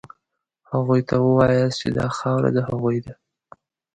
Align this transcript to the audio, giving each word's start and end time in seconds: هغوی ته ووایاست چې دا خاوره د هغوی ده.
هغوی 0.71 1.01
ته 1.09 1.15
ووایاست 1.25 1.77
چې 1.81 1.87
دا 1.97 2.07
خاوره 2.17 2.49
د 2.53 2.59
هغوی 2.67 2.97
ده. 3.05 3.13